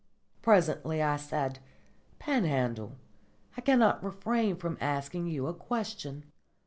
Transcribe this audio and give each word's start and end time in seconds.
Presently 0.41 0.99
I 1.03 1.15
said, 1.17 1.59
"Panhandle, 2.17 2.93
I 3.55 3.61
cannot 3.61 4.03
refrain 4.03 4.55
from 4.55 4.79
asking 4.81 5.27
you 5.27 5.45
a 5.45 5.53
question. 5.53 6.23